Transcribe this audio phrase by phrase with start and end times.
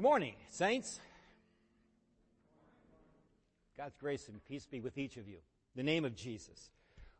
[0.00, 0.98] Good morning, saints.
[3.76, 5.34] God's grace and peace be with each of you.
[5.34, 6.70] In the name of Jesus.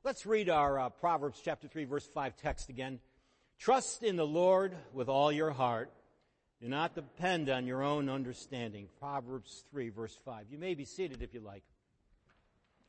[0.03, 2.98] Let's read our uh, Proverbs chapter 3 verse 5 text again.
[3.58, 5.90] Trust in the Lord with all your heart.
[6.62, 8.88] Do not depend on your own understanding.
[8.99, 10.47] Proverbs 3 verse 5.
[10.51, 11.65] You may be seated if you like.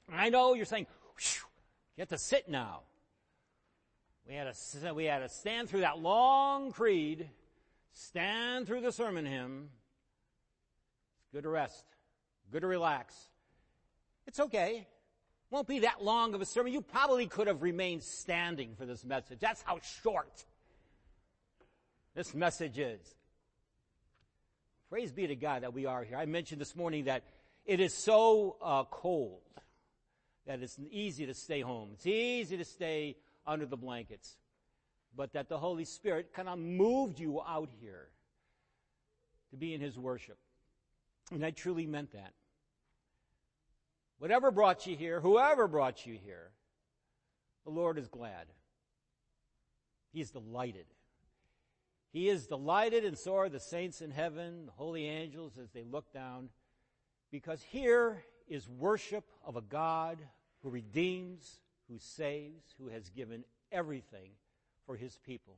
[0.10, 0.88] I know you're saying,
[1.20, 2.84] you have to sit now.
[4.26, 4.56] We had
[4.96, 7.30] we had to stand through that long creed
[7.94, 9.70] stand through the sermon hymn.
[11.34, 11.86] Good to rest.
[12.52, 13.16] Good to relax.
[14.28, 14.88] It's okay.
[15.50, 16.72] Won't be that long of a sermon.
[16.74, 19.40] You probably could have remained standing for this message.
[19.40, 20.46] That's how short
[22.16, 23.02] this message is.
[24.90, 26.18] Praise be to God that we are here.
[26.18, 27.24] I mentioned this morning that
[27.66, 29.42] it is so uh, cold
[30.46, 31.90] that it's easy to stay home.
[31.94, 34.38] It's easy to stay under the blankets
[35.16, 38.08] but that the Holy Spirit kind of moved you out here
[39.52, 40.38] to be in His worship.
[41.32, 42.34] And I truly meant that.
[44.20, 46.52] Whatever brought you here, whoever brought you here,
[47.64, 48.48] the Lord is glad.
[50.12, 50.86] He is delighted.
[52.12, 55.84] He is delighted, and so are the saints in heaven, the holy angels as they
[55.84, 56.50] look down,
[57.32, 60.18] because here is worship of a God
[60.62, 64.32] who redeems, who saves, who has given everything
[64.86, 65.56] for his people.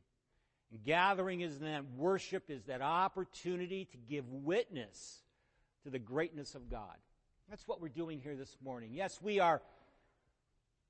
[0.72, 5.23] And gathering is that worship is that opportunity to give witness
[5.84, 6.95] to the greatness of God.
[7.50, 8.92] That's what we're doing here this morning.
[8.94, 9.62] Yes, we are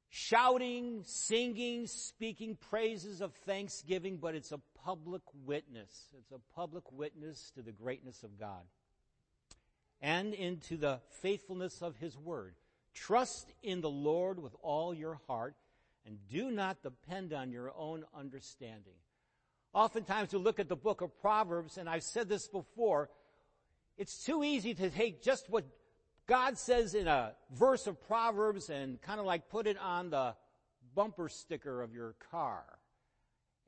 [0.09, 5.89] shouting, singing, speaking praises of thanksgiving, but it's a public witness.
[6.17, 8.61] It's a public witness to the greatness of God
[10.00, 12.53] and into the faithfulness of His Word.
[12.94, 15.55] Trust in the Lord with all your heart
[16.05, 18.94] and do not depend on your own understanding.
[19.73, 23.09] Oftentimes we look at the book of Proverbs, and I've said this before,
[23.97, 25.66] it's too easy to take just what
[26.27, 30.35] God says in a verse of Proverbs and kind of like put it on the
[30.95, 32.63] bumper sticker of your car.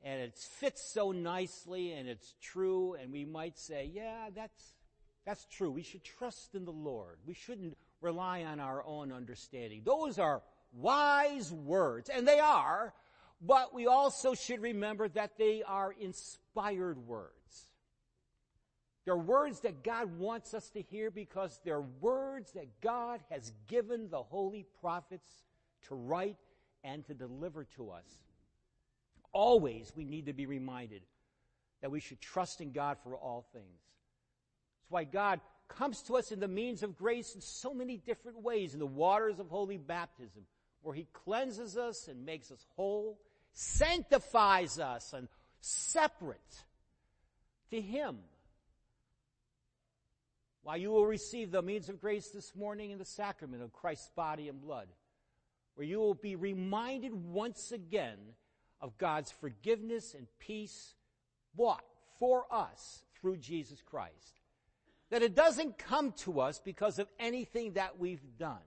[0.02, 4.74] And it fits so nicely and it's true, and we might say, yeah, that's,
[5.24, 5.70] that's true.
[5.70, 7.18] We should trust in the Lord.
[7.26, 9.82] We shouldn't rely on our own understanding.
[9.84, 12.94] Those are wise words, and they are,
[13.40, 17.32] but we also should remember that they are inspired words.
[19.06, 24.10] They're words that God wants us to hear because they're words that God has given
[24.10, 25.28] the holy prophets
[25.86, 26.36] to write
[26.82, 28.04] and to deliver to us.
[29.32, 31.02] Always we need to be reminded
[31.82, 33.80] that we should trust in God for all things.
[34.80, 38.42] That's why God comes to us in the means of grace in so many different
[38.42, 40.42] ways, in the waters of holy baptism,
[40.82, 43.20] where he cleanses us and makes us whole,
[43.52, 45.28] sanctifies us and
[45.60, 46.64] separate
[47.70, 48.18] to him.
[50.66, 54.10] Why you will receive the means of grace this morning in the sacrament of Christ's
[54.16, 54.88] body and blood,
[55.76, 58.18] where you will be reminded once again
[58.80, 60.96] of God's forgiveness and peace
[61.54, 61.84] bought
[62.18, 64.40] for us through Jesus Christ.
[65.10, 68.58] That it doesn't come to us because of anything that we've done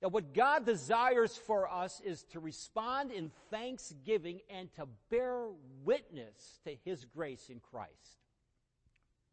[0.00, 5.48] that what God desires for us is to respond in thanksgiving and to bear
[5.84, 8.25] witness to His grace in Christ.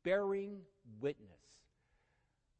[0.03, 0.61] Bearing
[1.01, 1.29] witness.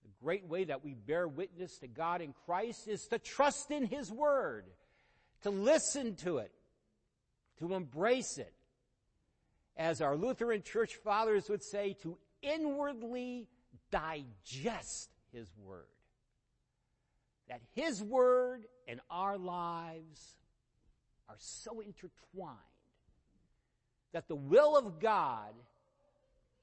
[0.04, 3.86] The great way that we bear witness to God in Christ is to trust in
[3.86, 4.66] His Word,
[5.44, 6.52] to listen to it,
[7.60, 8.54] to embrace it.
[9.76, 13.48] As our Lutheran church fathers would say, to inwardly
[13.92, 15.88] digest His Word
[17.54, 20.38] that His Word and our lives
[21.30, 22.58] are so intertwined
[24.12, 25.54] that the will of God,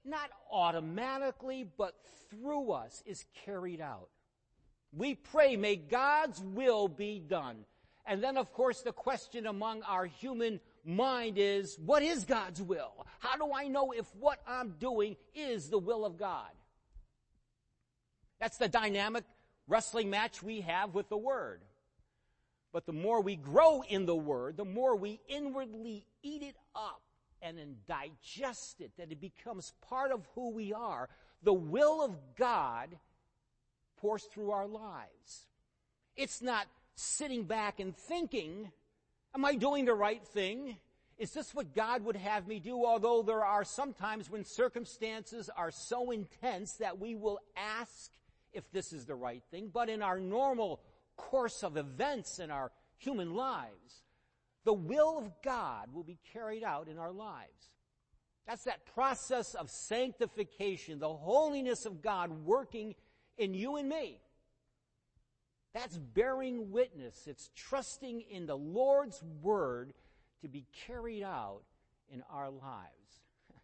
[0.05, 1.95] not automatically, but
[2.31, 4.09] through us, is carried out.
[4.93, 7.65] We pray, may God's will be done.
[8.07, 13.07] And then, of course, the question among our human mind is, what is God's will?
[13.19, 16.51] How do I know if what I'm doing is the will of God?
[18.41, 19.25] That's the dynamic
[19.69, 21.63] wrestling match we have with the Word.
[22.73, 27.03] But the more we grow in the Word, the more we inwardly eat it up
[27.43, 31.09] and then digest it, that it becomes part of who we are.
[31.43, 32.99] The will of God
[33.99, 35.47] pours through our lives.
[36.17, 38.71] It's not sitting back and thinking,
[39.35, 40.77] am I doing the right thing?
[41.19, 42.85] Is this what God would have me do?
[42.85, 48.11] Although there are some times when circumstances are so intense that we will ask
[48.53, 50.81] if this is the right thing, but in our normal
[51.17, 54.03] course of events in our human lives,
[54.65, 57.71] the will of God will be carried out in our lives.
[58.47, 62.95] That's that process of sanctification, the holiness of God working
[63.39, 64.21] in you and me.
[65.73, 67.27] That's bearing witness.
[67.27, 69.93] It's trusting in the Lord's word
[70.43, 71.63] to be carried out
[72.13, 73.23] in our lives.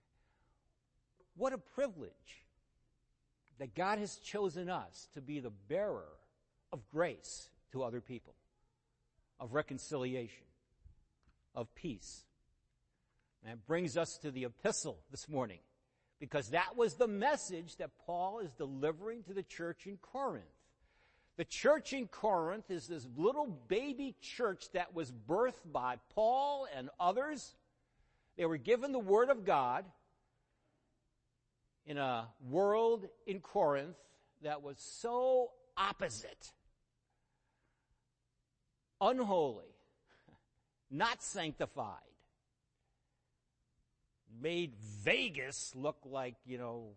[1.37, 2.45] what a privilege
[3.59, 6.13] that God has chosen us to be the bearer
[6.73, 8.35] of grace to other people,
[9.41, 10.46] of reconciliation,
[11.57, 12.25] of peace.
[13.43, 15.59] And it brings us to the epistle this morning,
[16.21, 20.45] because that was the message that Paul is delivering to the church in Corinth.
[21.37, 26.89] The church in Corinth is this little baby church that was birthed by Paul and
[26.99, 27.55] others.
[28.37, 29.85] They were given the Word of God
[31.85, 33.97] in a world in Corinth
[34.43, 36.53] that was so opposite,
[39.01, 39.76] unholy,
[40.91, 42.01] not sanctified,
[44.41, 46.91] made Vegas look like, you know,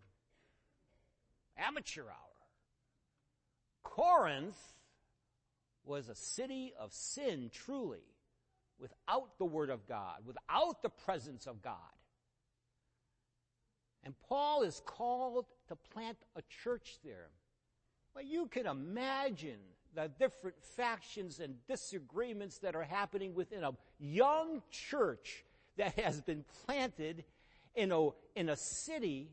[1.56, 2.14] amateur hour.
[3.82, 4.58] Corinth
[5.84, 8.04] was a city of sin, truly,
[8.78, 11.74] without the Word of God, without the presence of God.
[14.04, 17.28] And Paul is called to plant a church there.
[18.14, 19.58] Well, you can imagine
[19.94, 25.44] the different factions and disagreements that are happening within a young church
[25.76, 27.24] that has been planted
[27.74, 29.30] in a, in a city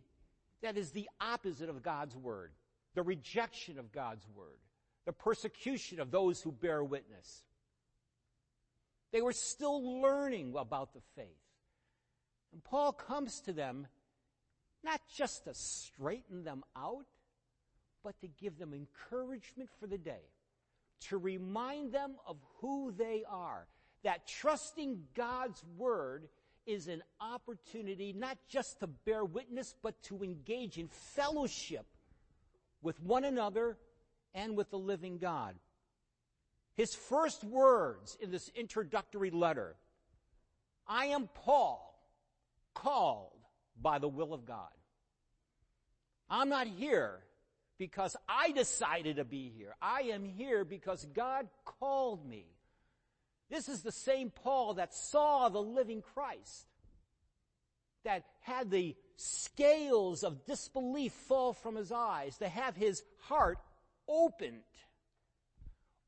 [0.62, 2.51] that is the opposite of God's word,
[2.95, 4.57] the rejection of God's word,
[5.06, 7.44] the persecution of those who bear witness.
[9.12, 11.27] They were still learning about the faith.
[12.51, 13.88] And Paul comes to them
[14.83, 17.06] not just to straighten them out,
[18.03, 20.21] but to give them encouragement for the day,
[21.01, 23.67] to remind them of who they are,
[24.03, 26.27] that trusting God's word
[26.65, 31.85] is an opportunity not just to bear witness, but to engage in fellowship
[32.81, 33.77] with one another
[34.33, 35.55] and with the living God.
[36.75, 39.75] His first words in this introductory letter,
[40.88, 42.00] I am Paul,
[42.73, 43.39] called
[43.81, 44.69] by the will of God.
[46.29, 47.19] I'm not here
[47.77, 49.75] because I decided to be here.
[49.81, 52.45] I am here because God called me.
[53.50, 56.68] This is the same Paul that saw the living Christ,
[58.03, 63.59] that had the scales of disbelief fall from his eyes, to have his heart
[64.07, 64.62] opened.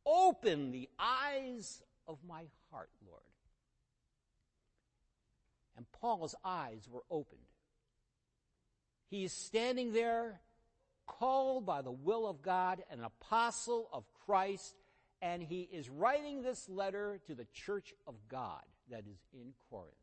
[0.05, 3.21] Open the eyes of my heart, Lord.
[5.77, 7.39] And Paul's eyes were opened.
[9.09, 10.41] He is standing there,
[11.19, 14.75] called by the will of God, an apostle of Christ,
[15.21, 19.93] and he is writing this letter to the church of God that is in Corinth.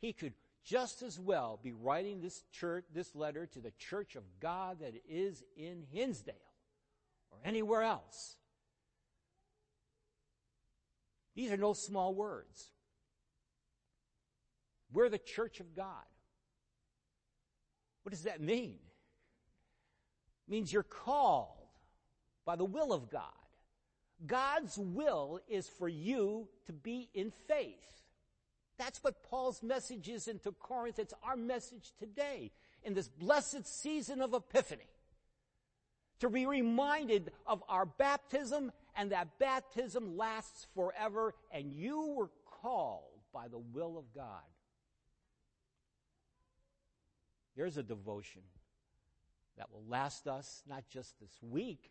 [0.00, 4.22] He could just as well be writing this church, this letter to the church of
[4.40, 6.34] God that is in Hinsdale
[7.30, 8.36] or anywhere else.
[11.34, 12.70] These are no small words.
[14.92, 16.04] We're the church of God.
[18.02, 18.78] What does that mean?
[20.52, 21.64] Means you're called
[22.44, 23.22] by the will of God.
[24.26, 28.02] God's will is for you to be in faith.
[28.76, 30.98] That's what Paul's message is into Corinth.
[30.98, 32.50] It's our message today
[32.82, 34.90] in this blessed season of Epiphany.
[36.20, 42.28] To be reminded of our baptism and that baptism lasts forever and you were
[42.60, 44.44] called by the will of God.
[47.56, 48.42] There's a devotion
[49.56, 51.90] that will last us not just this week,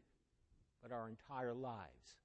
[0.82, 2.18] but our entire lives.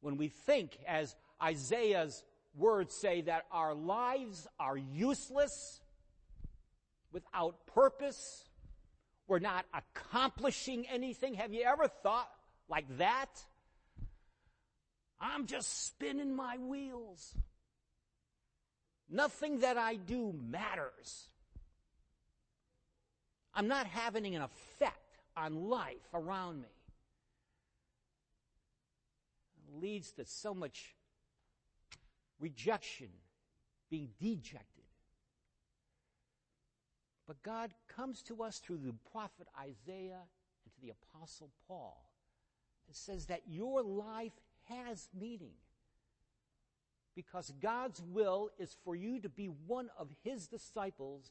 [0.00, 2.22] When we think, as Isaiah's
[2.54, 5.80] words say, that our lives are useless,
[7.12, 8.44] without purpose,
[9.28, 11.34] we're not accomplishing anything.
[11.34, 12.28] Have you ever thought
[12.68, 13.30] like that?
[15.20, 17.34] I'm just spinning my wheels.
[19.08, 21.28] Nothing that I do matters.
[23.54, 26.68] I'm not having an effect on life around me.
[29.68, 30.94] It leads to so much
[32.40, 33.08] rejection,
[33.90, 34.66] being dejected.
[37.26, 40.22] But God comes to us through the prophet Isaiah
[40.64, 42.02] and to the apostle Paul
[42.86, 44.32] and says that your life
[44.64, 45.54] has meaning.
[47.14, 51.30] Because God's will is for you to be one of His disciples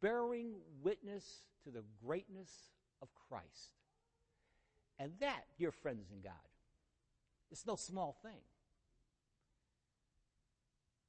[0.00, 2.50] bearing witness to the greatness
[3.00, 3.70] of Christ.
[4.98, 6.32] And that, dear friends in God,
[7.50, 8.40] is no small thing.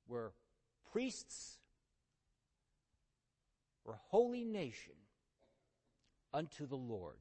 [0.07, 0.31] We're
[0.91, 1.57] priests
[3.85, 4.93] or holy nation
[6.33, 7.17] unto the Lord,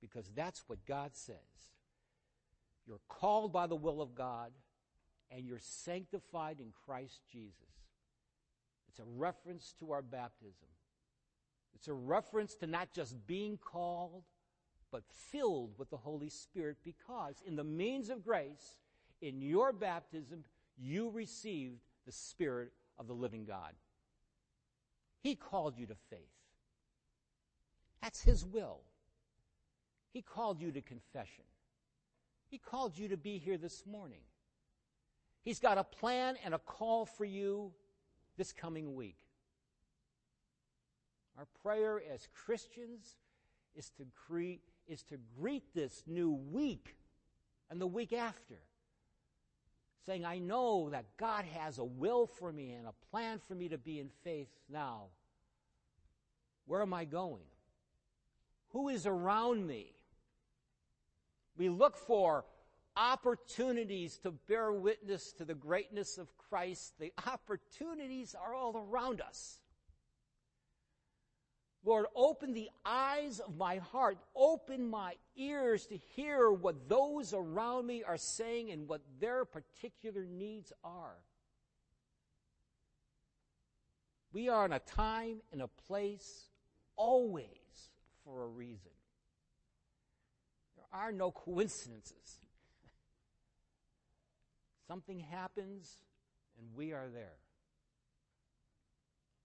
[0.00, 1.36] because that's what God says.
[2.86, 4.52] You're called by the will of God,
[5.30, 7.54] and you're sanctified in Christ Jesus.
[8.88, 10.68] It's a reference to our baptism.
[11.74, 14.24] It's a reference to not just being called,
[14.90, 18.76] but filled with the Holy Spirit, because in the means of grace,
[19.20, 20.44] in your baptism,
[20.78, 23.72] you received the Spirit of the living God.
[25.20, 26.20] He called you to faith.
[28.02, 28.80] That's His will.
[30.12, 31.44] He called you to confession.
[32.48, 34.20] He called you to be here this morning.
[35.42, 37.72] He's got a plan and a call for you
[38.36, 39.16] this coming week.
[41.38, 43.16] Our prayer as Christians
[43.74, 46.96] is to, cre- is to greet this new week
[47.70, 48.58] and the week after
[50.06, 53.68] saying, I know that God has a will for me and a plan for me
[53.68, 55.04] to be in faith now.
[56.66, 57.44] Where am I going?
[58.70, 59.92] Who is around me?
[61.56, 62.44] We look for
[62.96, 66.94] opportunities to bear witness to the greatness of Christ.
[66.98, 69.60] The opportunities are all around us.
[71.84, 77.86] Lord, open the eyes of my heart, open my ears to hear what those around
[77.86, 81.16] me are saying and what their particular needs are.
[84.32, 86.48] We are in a time and a place
[86.96, 87.90] always
[88.24, 88.90] for a reason.
[90.76, 92.14] There are no coincidences.
[94.88, 95.98] Something happens
[96.58, 97.36] and we are there.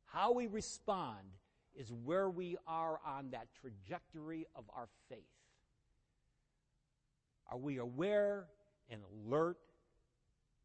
[0.06, 1.18] How we respond
[1.80, 5.20] is where we are on that trajectory of our faith.
[7.50, 8.48] Are we aware
[8.90, 9.58] and alert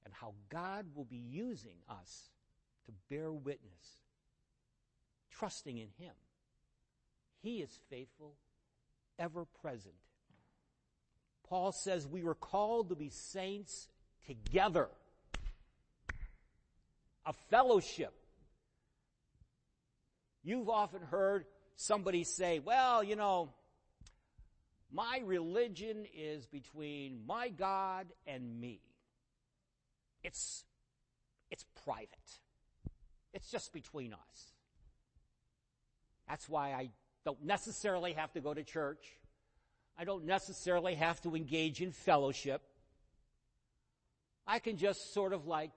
[0.05, 2.31] and how God will be using us
[2.87, 4.03] to bear witness,
[5.31, 6.13] trusting in Him?
[7.43, 8.35] He is faithful,
[9.17, 9.95] ever present.
[11.49, 13.87] Paul says we were called to be saints
[14.27, 14.89] together,
[17.25, 18.15] a fellowship
[20.45, 23.55] You've often heard somebody say, well, you know,
[24.93, 28.81] my religion is between my God and me.
[30.23, 30.65] It's,
[31.51, 32.09] it's private.
[33.33, 34.53] It's just between us.
[36.29, 36.91] That's why I
[37.25, 39.05] don't necessarily have to go to church.
[39.99, 42.63] I don't necessarily have to engage in fellowship.
[44.47, 45.71] I can just sort of like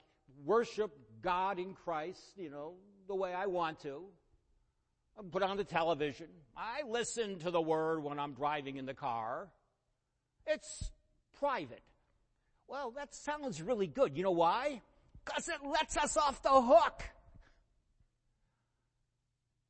[0.46, 2.74] worship God in Christ, you know,
[3.08, 4.04] the way I want to
[5.32, 6.28] put on the television.
[6.56, 9.50] I listen to the word when I'm driving in the car.
[10.46, 10.92] It's
[11.40, 11.82] private.
[12.68, 14.18] Well, that sounds really good.
[14.18, 14.82] You know why?
[15.26, 17.04] Because it lets us off the hook.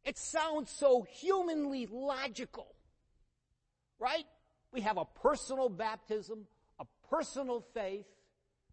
[0.04, 2.68] It sounds so humanly logical.
[4.00, 4.25] Right?
[4.72, 6.46] We have a personal baptism,
[6.80, 8.06] a personal faith.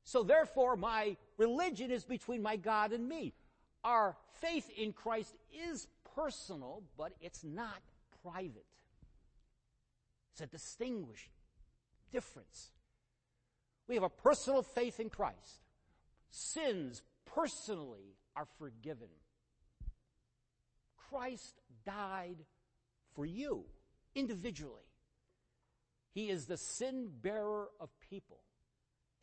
[0.05, 3.35] So therefore my religion is between my God and me.
[3.83, 5.35] Our faith in Christ
[5.71, 7.83] is personal, but it's not
[8.23, 8.67] private.
[10.33, 11.31] It's a distinguished
[12.13, 12.71] difference.
[13.89, 15.61] We have a personal faith in Christ.
[16.31, 19.09] Sins personally are forgiven.
[21.09, 22.39] Christ died
[23.15, 23.65] for you
[24.15, 24.83] individually.
[26.15, 28.41] He is the sin bearer of people,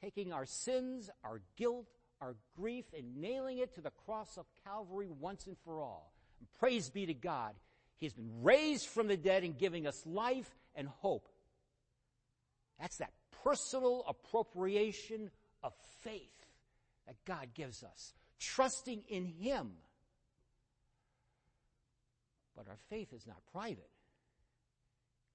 [0.01, 1.87] taking our sins, our guilt,
[2.19, 6.13] our grief, and nailing it to the cross of Calvary once and for all.
[6.41, 7.53] And praise be to God.
[7.97, 11.29] He's been raised from the dead and giving us life and hope.
[12.79, 15.29] That's that personal appropriation
[15.61, 16.31] of faith
[17.05, 19.73] that God gives us, trusting in Him.
[22.57, 23.91] But our faith is not private.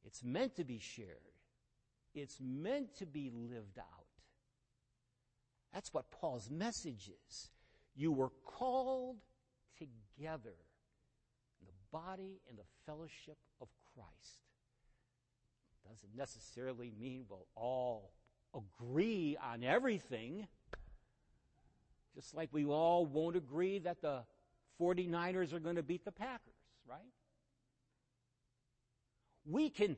[0.05, 1.09] It's meant to be shared.
[2.15, 4.07] It's meant to be lived out.
[5.73, 7.51] That's what Paul's message is.
[7.95, 9.19] You were called
[9.79, 10.55] together
[11.93, 14.43] body and the fellowship of Christ.
[15.89, 18.11] Doesn't necessarily mean we'll all
[18.55, 20.47] agree on everything.
[22.15, 24.25] Just like we all won't agree that the
[24.81, 26.55] 49ers are going to beat the Packers,
[26.89, 27.01] right?
[29.45, 29.97] We can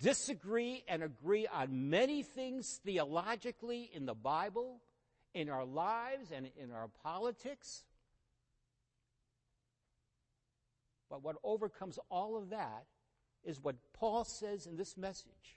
[0.00, 4.80] disagree and agree on many things theologically in the Bible,
[5.34, 7.84] in our lives, and in our politics.
[11.10, 12.84] But what overcomes all of that
[13.44, 15.56] is what Paul says in this message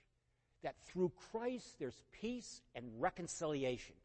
[0.63, 3.95] that through Christ there's peace and reconciliation.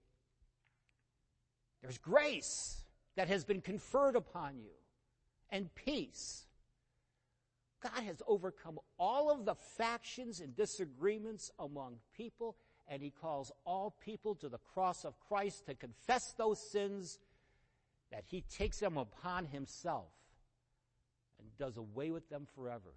[1.83, 2.83] There's grace
[3.17, 4.73] that has been conferred upon you
[5.51, 6.47] and peace.
[7.83, 12.57] God has overcome all of the factions and disagreements among people,
[12.89, 17.19] and He calls all people to the cross of Christ to confess those sins,
[18.11, 20.16] that He takes them upon Himself
[21.59, 22.95] does away with them forever.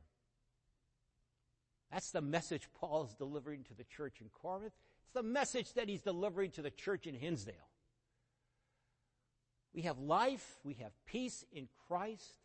[1.91, 4.73] That's the message Paul is delivering to the church in Corinth.
[5.03, 7.55] It's the message that he's delivering to the church in Hinsdale.
[9.73, 12.37] We have life, we have peace in Christ,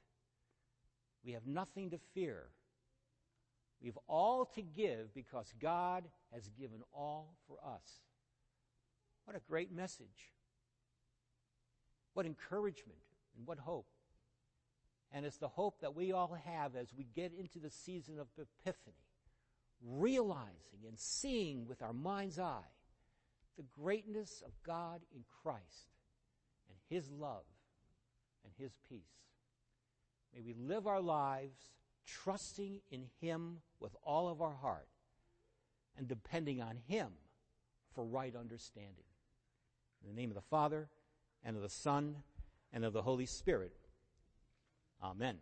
[1.25, 2.45] we have nothing to fear.
[3.81, 8.01] We have all to give because God has given all for us.
[9.27, 10.33] What a great message.
[12.15, 12.99] What encouragement
[13.37, 13.87] and what hope.
[15.15, 18.27] And it's the hope that we all have as we get into the season of
[18.37, 18.97] Epiphany,
[19.81, 22.73] realizing and seeing with our mind's eye
[23.57, 25.95] the greatness of God in Christ
[26.69, 27.45] and His love
[28.45, 28.99] and His peace.
[30.35, 31.71] May we live our lives
[32.05, 34.89] trusting in Him with all of our heart
[35.97, 37.09] and depending on Him
[37.95, 39.05] for right understanding.
[40.03, 40.89] In the name of the Father,
[41.45, 42.17] and of the Son,
[42.73, 43.77] and of the Holy Spirit.
[45.03, 45.39] Amen.